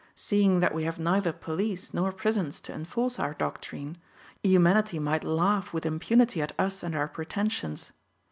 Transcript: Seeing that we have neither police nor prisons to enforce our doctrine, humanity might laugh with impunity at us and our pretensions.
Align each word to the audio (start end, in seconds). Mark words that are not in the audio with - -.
Seeing 0.15 0.61
that 0.61 0.73
we 0.73 0.83
have 0.85 0.97
neither 0.97 1.31
police 1.31 1.93
nor 1.93 2.11
prisons 2.11 2.59
to 2.61 2.73
enforce 2.73 3.19
our 3.19 3.35
doctrine, 3.35 3.97
humanity 4.41 4.97
might 4.97 5.23
laugh 5.23 5.73
with 5.73 5.85
impunity 5.85 6.41
at 6.41 6.53
us 6.57 6.81
and 6.81 6.95
our 6.95 7.07
pretensions. 7.07 7.91